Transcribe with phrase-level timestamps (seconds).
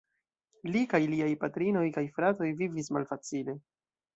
[0.75, 3.57] Li kaj liaj patrino kaj fratoj vivis malfacile.